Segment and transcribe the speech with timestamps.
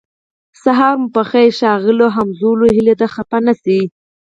[0.63, 2.39] سهار مو پخیر ښاغلی هولمز
[2.75, 3.81] هیله ده خفه نشئ